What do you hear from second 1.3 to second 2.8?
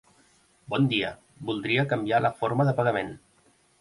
voldria canviar la forma de